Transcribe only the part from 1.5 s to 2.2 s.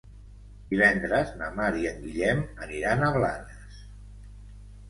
Mar i en